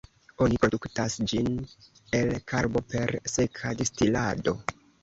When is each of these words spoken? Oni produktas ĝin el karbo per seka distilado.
Oni 0.45 0.55
produktas 0.63 1.17
ĝin 1.33 1.51
el 2.21 2.35
karbo 2.55 2.85
per 2.95 3.17
seka 3.37 3.79
distilado. 3.85 4.61